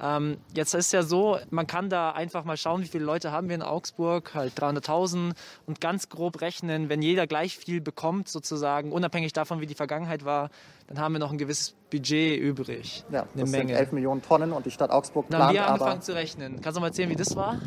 [0.02, 3.48] Ähm, jetzt ist ja so, man kann da einfach mal schauen, wie viele Leute haben
[3.48, 5.32] wir in Augsburg, halt 300.000
[5.66, 10.24] und ganz grob rechnen, wenn jeder gleich viel bekommt, sozusagen, unabhängig davon, wie die Vergangenheit
[10.24, 10.50] war,
[10.88, 13.04] dann haben wir noch ein gewisses Budget übrig.
[13.10, 13.78] Ja, eine das sind Menge.
[13.78, 15.72] 11 Millionen Tonnen und die Stadt Augsburg Dann haben plant wir aber...
[15.74, 16.60] angefangen zu rechnen.
[16.60, 17.60] Kannst du mal erzählen, wie das war?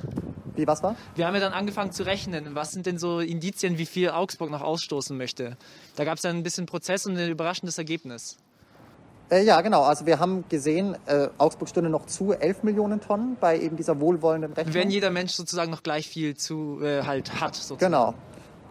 [0.55, 0.95] Wie, was war?
[1.15, 2.55] Wir haben ja dann angefangen zu rechnen.
[2.55, 5.55] Was sind denn so Indizien, wie viel Augsburg noch ausstoßen möchte?
[5.95, 8.38] Da gab es dann ein bisschen Prozess und ein überraschendes Ergebnis.
[9.30, 9.84] Äh, ja, genau.
[9.84, 14.00] Also wir haben gesehen, äh, Augsburg stünde noch zu 11 Millionen Tonnen bei eben dieser
[14.00, 14.74] wohlwollenden Rechnung.
[14.74, 17.56] Wenn jeder Mensch sozusagen noch gleich viel zu äh, halt hat.
[17.56, 17.80] Sozusagen.
[17.80, 18.13] Genau.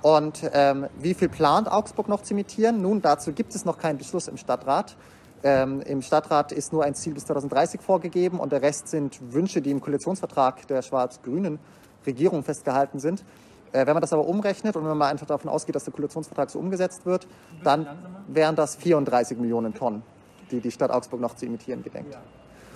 [0.03, 2.81] Und ähm, wie viel plant Augsburg noch zu emittieren?
[2.81, 4.97] Nun, dazu gibt es noch keinen Beschluss im Stadtrat.
[5.43, 9.61] Ähm, Im Stadtrat ist nur ein Ziel bis 2030 vorgegeben und der Rest sind Wünsche,
[9.61, 11.59] die im Koalitionsvertrag der schwarz-grünen
[12.07, 13.25] Regierung festgehalten sind.
[13.73, 16.51] Äh, wenn man das aber umrechnet und wenn man einfach davon ausgeht, dass der Koalitionsvertrag
[16.51, 17.27] so umgesetzt wird,
[17.63, 17.87] dann
[18.29, 20.03] wären das 34 Millionen Tonnen,
[20.51, 22.17] die die Stadt Augsburg noch zu emittieren gedenkt.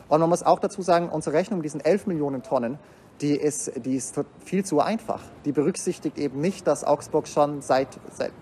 [0.09, 2.78] Und man muss auch dazu sagen, unsere Rechnung mit diesen 11 Millionen Tonnen,
[3.20, 5.20] die ist, die ist viel zu einfach.
[5.44, 8.33] Die berücksichtigt eben nicht, dass Augsburg schon seit, seit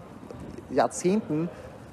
[0.70, 1.48] Jahrzehnten,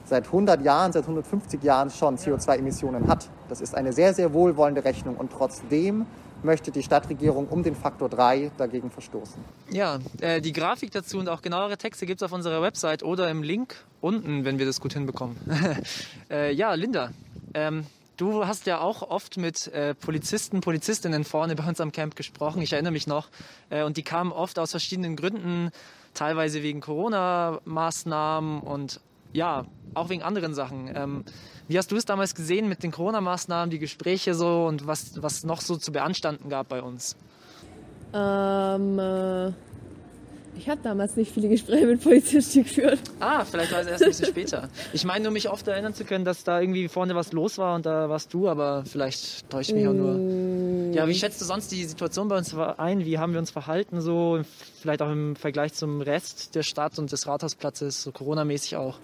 [0.06, 3.30] seit 100 Jahren, seit 150 Jahren schon CO2-Emissionen hat.
[3.50, 6.06] Das ist eine sehr, sehr wohlwollende Rechnung und trotzdem
[6.44, 9.44] möchte die Stadtregierung um den Faktor 3 dagegen verstoßen.
[9.72, 13.30] Ja, äh, die Grafik dazu und auch genauere Texte gibt es auf unserer Website oder
[13.30, 15.38] im Link unten, wenn wir das gut hinbekommen.
[16.30, 17.10] äh, ja, Linda,
[17.56, 17.86] ähm,
[18.18, 22.62] du hast ja auch oft mit äh, Polizisten, Polizistinnen vorne bei uns am Camp gesprochen.
[22.62, 23.30] Ich erinnere mich noch.
[23.70, 25.72] Äh, und die kamen oft aus verschiedenen Gründen,
[26.14, 29.00] teilweise wegen Corona-Maßnahmen und
[29.34, 30.92] ja, auch wegen anderen Sachen.
[30.94, 31.26] Ähm,
[31.68, 35.44] wie hast du es damals gesehen mit den Corona-Maßnahmen, die Gespräche so und was, was
[35.44, 37.16] noch so zu beanstanden gab bei uns?
[38.14, 39.52] Ähm, äh,
[40.58, 43.00] ich habe damals nicht viele Gespräche mit Polizisten geführt.
[43.20, 44.70] Ah, vielleicht war es erst ein bisschen später.
[44.94, 47.76] Ich meine nur, mich oft erinnern zu können, dass da irgendwie vorne was los war
[47.76, 50.94] und da warst du, aber vielleicht täusche ich mich auch nur.
[50.94, 53.06] Ja, wie schätzt du sonst die Situation bei uns ein?
[53.06, 54.42] Wie haben wir uns verhalten so?
[54.82, 58.98] Vielleicht auch im Vergleich zum Rest der Stadt und des Rathausplatzes, so Corona-mäßig auch?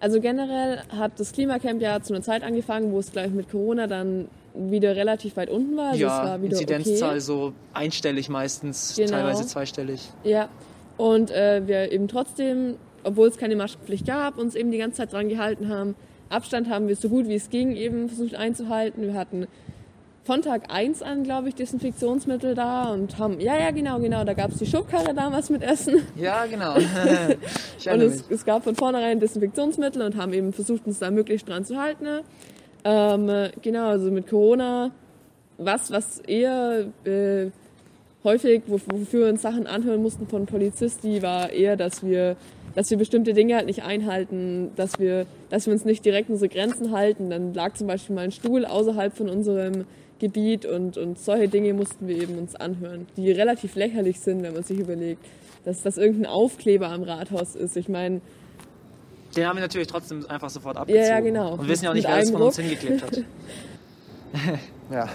[0.00, 3.86] Also generell hat das Klimacamp ja zu einer Zeit angefangen, wo es gleich mit Corona
[3.86, 5.90] dann wieder relativ weit unten war.
[5.90, 7.20] Also ja, es war wieder Inzidenzzahl okay.
[7.20, 9.10] so einstellig meistens, Genau.
[9.12, 10.10] teilweise zweistellig.
[10.24, 10.48] Ja,
[10.96, 15.12] und äh, wir eben trotzdem, obwohl es keine Maskenpflicht gab, uns eben die ganze Zeit
[15.12, 15.94] dran gehalten haben.
[16.28, 19.02] Abstand haben wir so gut wie es ging eben versucht einzuhalten.
[19.02, 19.46] Wir hatten
[20.24, 24.34] von Tag 1 an, glaube ich, Desinfektionsmittel da und haben, ja, ja, genau, genau, da
[24.34, 26.06] gab es die Schubkarre damals mit Essen.
[26.16, 26.74] Ja, genau.
[27.92, 31.64] Und es, es gab von vornherein Desinfektionsmittel und haben eben versucht, uns da möglichst dran
[31.64, 32.06] zu halten.
[32.84, 34.92] Ähm, äh, genau, also mit Corona,
[35.58, 37.50] was, was eher äh,
[38.24, 42.36] häufig, wo- wofür wir uns Sachen anhören mussten von Polizisten, war eher, dass wir,
[42.74, 46.48] dass wir bestimmte Dinge halt nicht einhalten, dass wir, dass wir uns nicht direkt unsere
[46.48, 47.30] Grenzen halten.
[47.30, 49.84] Dann lag zum Beispiel mal ein Stuhl außerhalb von unserem
[50.20, 54.54] Gebiet und, und solche Dinge mussten wir eben uns anhören, die relativ lächerlich sind, wenn
[54.54, 55.24] man sich überlegt,
[55.64, 57.76] dass das irgendein Aufkleber am Rathaus ist.
[57.76, 58.20] Ich meine,
[59.36, 61.04] Den haben wir natürlich trotzdem einfach sofort abgezogen.
[61.04, 61.54] Ja, ja, genau.
[61.54, 63.18] Und wissen ja auch nicht, wer einem von uns hingeklebt hat.
[64.92, 65.08] Ja.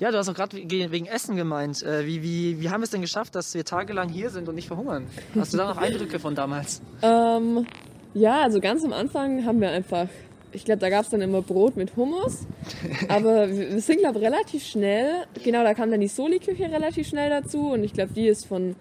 [0.00, 1.82] Ja, du hast auch gerade we- wegen Essen gemeint.
[1.82, 4.54] Äh, Wie, wie, wie haben wir es denn geschafft, dass wir tagelang hier sind und
[4.54, 5.06] nicht verhungern?
[5.34, 6.80] Hast du da noch Eindrücke von damals?
[7.02, 7.66] Ähm,
[8.14, 10.06] ja, also ganz am Anfang haben wir einfach,
[10.52, 12.46] ich glaube, da gab es dann immer Brot mit Hummus.
[13.08, 17.30] Aber wir sind, glaube ich, relativ schnell, genau, da kam dann die Soli-Küche relativ schnell
[17.30, 17.70] dazu.
[17.72, 18.76] Und ich glaube, die ist von,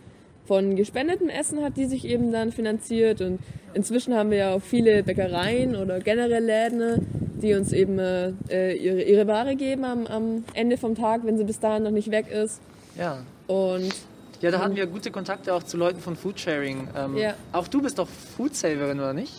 [0.46, 3.22] von gespendetem Essen, hat die sich eben dann finanziert.
[3.22, 3.40] Und
[3.74, 9.02] inzwischen haben wir ja auch viele Bäckereien oder generell Läden, die uns eben äh, ihre,
[9.04, 12.28] ihre Ware geben am, am Ende vom Tag, wenn sie bis dahin noch nicht weg
[12.32, 12.60] ist.
[12.98, 13.20] Ja.
[13.48, 13.94] Und
[14.42, 16.88] Ja, da hatten wir gute Kontakte auch zu Leuten von Foodsharing.
[16.96, 17.34] Ähm, Ja.
[17.54, 19.34] Auch du bist doch Foodsaverin, oder nicht?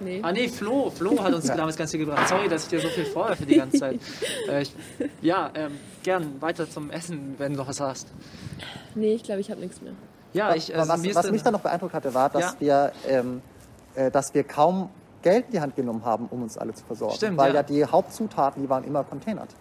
[0.00, 0.20] nee.
[0.22, 0.90] Ah nee, Flo.
[0.90, 2.28] Flo hat uns damals ganz viel gebracht.
[2.28, 4.00] Sorry, dass ich dir so viel vorwerfe die ganze Zeit.
[4.48, 4.72] äh, ich,
[5.20, 8.08] ja, ähm, gern weiter zum Essen, wenn du noch was hast.
[8.94, 9.92] Nee, ich glaube, ich habe nichts mehr.
[10.32, 13.42] Ja, ich, also, was, was mich dann noch beeindruckt hatte, war, dass, wir, ähm,
[13.94, 14.88] äh, dass wir kaum
[15.22, 17.16] Geld in die Hand genommen haben, um uns alle zu versorgen.
[17.16, 17.60] Stimmt, Weil ja.
[17.60, 17.62] ja.
[17.62, 19.54] die Hauptzutaten, die waren immer containert.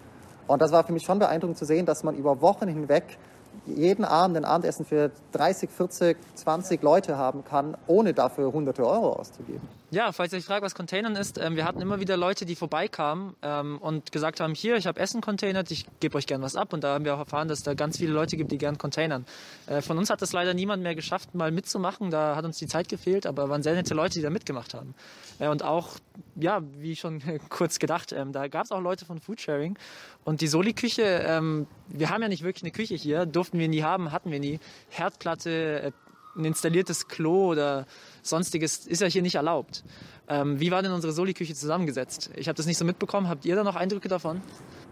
[0.47, 3.17] Und das war für mich schon beeindruckend zu sehen, dass man über Wochen hinweg
[3.65, 9.13] jeden Abend ein Abendessen für 30, 40, 20 Leute haben kann, ohne dafür hunderte Euro
[9.13, 9.67] auszugeben.
[9.93, 12.55] Ja, falls ihr euch fragt, was Containern ist, ähm, wir hatten immer wieder Leute, die
[12.55, 16.55] vorbeikamen ähm, und gesagt haben, hier, ich habe Essen containert, ich gebe euch gern was
[16.55, 16.71] ab.
[16.71, 19.25] Und da haben wir auch erfahren, dass da ganz viele Leute gibt, die gern containern.
[19.67, 22.09] Äh, von uns hat es leider niemand mehr geschafft, mal mitzumachen.
[22.09, 24.95] Da hat uns die Zeit gefehlt, aber waren sehr nette Leute, die da mitgemacht haben.
[25.39, 25.97] Äh, und auch,
[26.37, 29.77] ja, wie schon kurz gedacht, ähm, da gab es auch Leute von Foodsharing.
[30.23, 33.83] Und die Soli-Küche, ähm, wir haben ja nicht wirklich eine Küche hier, durften wir nie
[33.83, 34.61] haben, hatten wir nie.
[34.89, 35.91] Herdplatte, äh,
[36.35, 37.85] ein installiertes Klo oder
[38.21, 39.83] sonstiges ist ja hier nicht erlaubt.
[40.27, 42.29] Ähm, wie war denn unsere Soli-Küche zusammengesetzt?
[42.35, 43.27] Ich habe das nicht so mitbekommen.
[43.27, 44.41] Habt ihr da noch Eindrücke davon?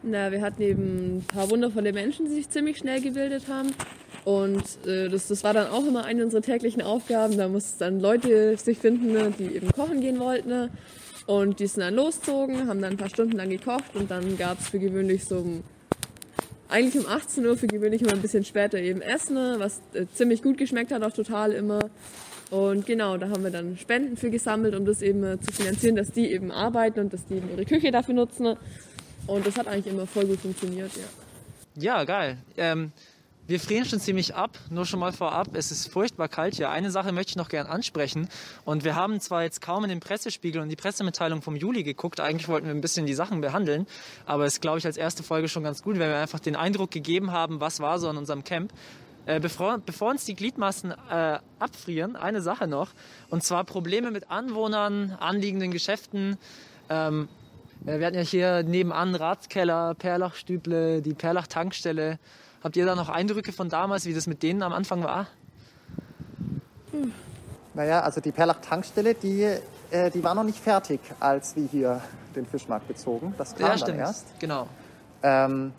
[0.04, 3.72] Na, wir hatten eben ein paar wundervolle Menschen, die sich ziemlich schnell gebildet haben.
[4.26, 7.38] Und äh, das, das war dann auch immer eine unserer täglichen Aufgaben.
[7.38, 10.50] Da mussten dann Leute sich finden, ne, die eben kochen gehen wollten.
[10.50, 10.70] ne.
[11.26, 14.60] Und die sind dann losgezogen, haben dann ein paar Stunden lang gekocht und dann gab
[14.60, 15.64] es für gewöhnlich so um,
[16.70, 20.42] eigentlich um 18 Uhr, für gewöhnlich immer ein bisschen später eben Essen, was äh, ziemlich
[20.42, 21.90] gut geschmeckt hat, auch total immer.
[22.52, 25.96] Und genau, da haben wir dann Spenden für gesammelt, um das eben äh, zu finanzieren,
[25.96, 28.56] dass die eben arbeiten und dass die eben ihre Küche dafür nutzen.
[29.28, 31.04] Und das hat eigentlich immer voll gut funktioniert, ja.
[31.76, 32.38] Ja, geil.
[32.58, 32.92] Ähm,
[33.50, 35.48] wir frieren schon ziemlich ab, nur schon mal vorab.
[35.54, 36.70] Es ist furchtbar kalt hier.
[36.70, 38.30] Eine Sache möchte ich noch gern ansprechen.
[38.64, 42.20] Und wir haben zwar jetzt kaum in den Pressespiegel und die Pressemitteilung vom Juli geguckt.
[42.20, 43.88] Eigentlich wollten wir ein bisschen die Sachen behandeln.
[44.28, 46.56] Aber es ist, glaube ich, als erste Folge schon ganz gut, wenn wir einfach den
[46.56, 48.72] Eindruck gegeben haben, was war so an unserem Camp.
[49.26, 52.92] Äh, bevor, bevor, uns die Gliedmaßen äh, abfrieren, eine Sache noch.
[53.32, 56.38] Und zwar Probleme mit Anwohnern, anliegenden Geschäften.
[56.88, 57.28] Ähm,
[57.88, 62.20] äh, wir hatten ja hier nebenan Ratskeller, Perlachstüble, die Perlach-Tankstelle.
[62.64, 65.28] Habt ihr da noch Eindrücke von damals, wie das mit denen am Anfang war?
[66.92, 67.14] Hm.
[67.74, 69.44] Naja, also die Perlach-Tankstelle, die,
[69.92, 72.02] äh, die war noch nicht fertig, als wir hier
[72.36, 73.34] den Fischmarkt bezogen.
[73.38, 74.40] Das kam ja, dann erst.
[74.40, 74.68] Genau.
[75.24, 75.72] Ähm,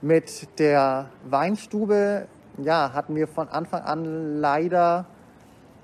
[0.00, 2.26] mit der Weinstube,
[2.62, 5.04] ja, hatten wir von Anfang an leider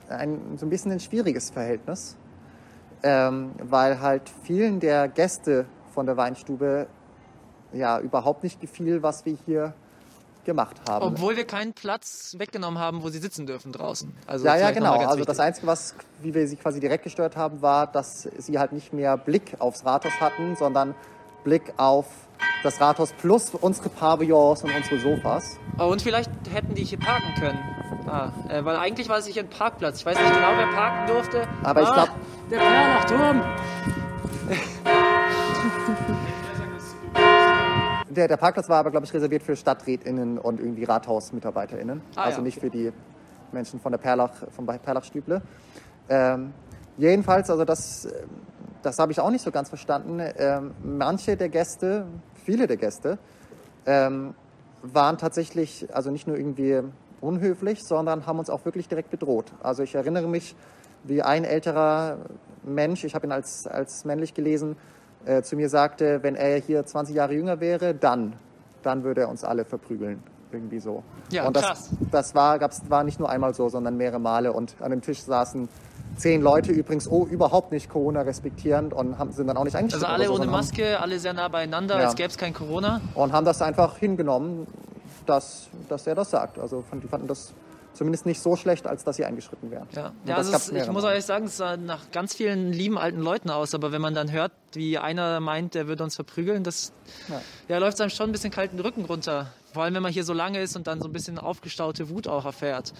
[0.08, 2.16] ein, so ein bisschen ein schwieriges Verhältnis,
[3.02, 6.86] ähm, weil halt vielen der Gäste von der Weinstube
[7.72, 9.74] ja überhaupt nicht gefiel, was wir hier
[10.44, 11.04] gemacht haben.
[11.04, 14.12] Obwohl wir keinen Platz weggenommen haben, wo sie sitzen dürfen draußen.
[14.26, 14.94] Also ja, ja, genau.
[14.94, 15.26] Also wichtig.
[15.26, 18.92] das Einzige, was, wie wir sie quasi direkt gestört haben, war, dass sie halt nicht
[18.92, 20.94] mehr Blick aufs Rathaus hatten, sondern
[21.44, 22.06] Blick auf
[22.62, 25.58] das Rathaus plus unsere Pavillons und unsere Sofas.
[25.78, 27.58] Oh, und vielleicht hätten die hier parken können.
[28.06, 29.98] Ah, äh, weil eigentlich war es hier ein Parkplatz.
[29.98, 31.48] Ich weiß nicht genau, wer parken durfte.
[31.62, 32.12] Aber ah, ich glaube...
[32.50, 33.42] Der Perlachturm!
[38.14, 42.02] Der, der, Parkplatz war aber, glaube ich, reserviert für StadträtInnen und irgendwie RathausmitarbeiterInnen.
[42.14, 42.92] Ah, also ja, nicht für die
[43.52, 45.40] Menschen von der Perlach, vom Perlachstüble.
[46.10, 46.52] Ähm,
[46.98, 48.06] jedenfalls, also das,
[48.82, 50.20] das habe ich auch nicht so ganz verstanden.
[50.36, 52.06] Ähm, manche der Gäste,
[52.44, 53.18] viele der Gäste,
[53.86, 54.34] ähm,
[54.82, 56.82] waren tatsächlich, also nicht nur irgendwie
[57.22, 59.52] unhöflich, sondern haben uns auch wirklich direkt bedroht.
[59.62, 60.54] Also ich erinnere mich,
[61.04, 62.18] wie ein älterer
[62.62, 64.76] Mensch, ich habe ihn als, als männlich gelesen,
[65.26, 68.34] äh, zu mir sagte, wenn er hier 20 Jahre jünger wäre, dann,
[68.82, 70.22] dann würde er uns alle verprügeln.
[70.50, 71.02] Irgendwie so.
[71.30, 71.90] Ja, und das, krass.
[72.10, 74.52] das war, gab's, war nicht nur einmal so, sondern mehrere Male.
[74.52, 75.68] Und an dem Tisch saßen
[76.16, 80.04] zehn Leute übrigens oh, überhaupt nicht Corona respektierend und haben, sind dann auch nicht eingeschränkt.
[80.04, 82.04] Also alle so, ohne Maske, alle sehr nah beieinander, ja.
[82.04, 83.00] als gäbe es kein Corona.
[83.14, 84.66] Und haben das einfach hingenommen,
[85.24, 86.58] dass, dass er das sagt.
[86.58, 87.54] Also die fanden das
[87.92, 89.88] zumindest nicht so schlecht, als dass sie eingeschritten wären.
[89.92, 93.20] Ja, ja also es, ich muss ehrlich sagen, es sah nach ganz vielen lieben alten
[93.20, 96.92] Leuten aus, aber wenn man dann hört, wie einer meint, der würde uns verprügeln, das
[97.28, 97.40] ja.
[97.68, 99.52] ja läuft einem schon ein bisschen kalten Rücken runter.
[99.72, 102.28] Vor allem, wenn man hier so lange ist und dann so ein bisschen aufgestaute Wut
[102.28, 102.92] auch erfährt.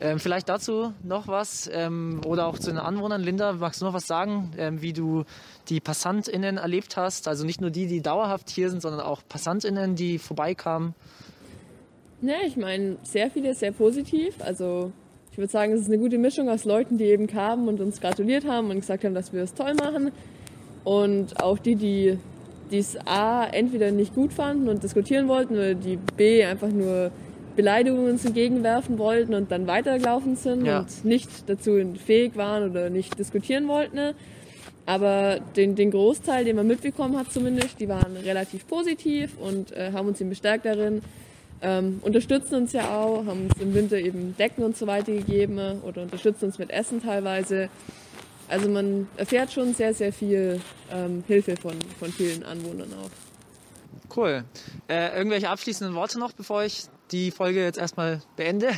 [0.00, 3.22] Ähm, vielleicht dazu noch was ähm, oder auch zu den Anwohnern.
[3.22, 5.24] Linda, magst du noch was sagen, ähm, wie du
[5.68, 7.28] die PassantInnen erlebt hast?
[7.28, 10.94] Also nicht nur die, die dauerhaft hier sind, sondern auch PassantInnen, die vorbeikamen.
[12.20, 14.34] Ja, ich meine, sehr viele sehr positiv.
[14.40, 14.92] Also
[15.30, 18.00] ich würde sagen, es ist eine gute Mischung aus Leuten, die eben kamen und uns
[18.00, 20.10] gratuliert haben und gesagt haben, dass wir es toll machen.
[20.82, 22.18] Und auch die, die
[22.72, 27.12] es A entweder nicht gut fanden und diskutieren wollten oder die B einfach nur
[27.54, 30.80] Beleidigungen uns entgegenwerfen wollten und dann weitergelaufen sind ja.
[30.80, 34.14] und nicht dazu fähig waren oder nicht diskutieren wollten.
[34.86, 39.92] Aber den, den Großteil, den man mitbekommen hat zumindest, die waren relativ positiv und äh,
[39.92, 41.02] haben uns eben bestärkt darin,
[41.60, 45.58] ähm, unterstützen uns ja auch, haben uns im Winter eben Decken und so weiter gegeben
[45.82, 47.68] oder unterstützen uns mit Essen teilweise.
[48.48, 53.10] Also man erfährt schon sehr, sehr viel ähm, Hilfe von, von vielen Anwohnern auch.
[54.16, 54.44] Cool.
[54.88, 58.70] Äh, irgendwelche abschließenden Worte noch, bevor ich die Folge jetzt erstmal beende?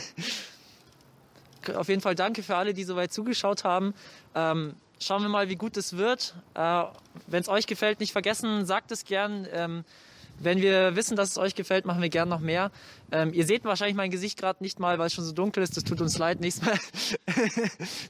[1.75, 3.95] Auf jeden Fall danke für alle, die soweit zugeschaut haben.
[4.35, 6.35] Ähm, schauen wir mal, wie gut es wird.
[6.55, 6.85] Äh,
[7.27, 9.47] Wenn es euch gefällt, nicht vergessen, sagt es gern.
[9.53, 9.85] Ähm,
[10.42, 12.70] wenn wir wissen, dass es euch gefällt, machen wir gern noch mehr.
[13.12, 15.76] Ähm, ihr seht wahrscheinlich mein Gesicht gerade nicht mal, weil es schon so dunkel ist.
[15.76, 16.40] Das tut uns leid.
[16.40, 16.79] Nächstes Mal,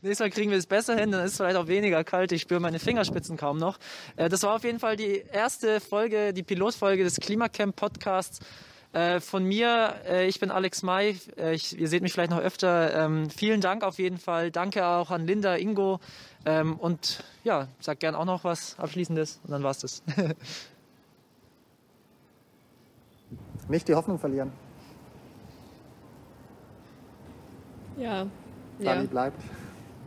[0.03, 1.11] nächstes Mal kriegen wir es besser hin.
[1.11, 2.33] Dann ist es vielleicht auch weniger kalt.
[2.33, 3.79] Ich spüre meine Fingerspitzen kaum noch.
[4.16, 8.40] Äh, das war auf jeden Fall die erste Folge, die Pilotfolge des Klimacamp Podcasts.
[8.93, 11.16] Äh, von mir, äh, ich bin Alex May.
[11.37, 13.05] Äh, ich, ihr seht mich vielleicht noch öfter.
[13.05, 14.51] Ähm, vielen Dank auf jeden Fall.
[14.51, 16.01] Danke auch an Linda, Ingo.
[16.45, 20.03] Ähm, und ja, sag gern auch noch was Abschließendes und dann war's das.
[23.71, 24.51] Nicht die Hoffnung verlieren.
[27.97, 28.27] Ja.
[28.81, 29.07] Sali ja.
[29.07, 29.41] bleibt.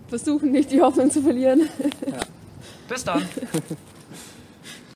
[0.10, 1.70] Versuchen nicht die Hoffnung zu verlieren.
[2.06, 2.20] Ja.
[2.90, 3.24] Bis dann.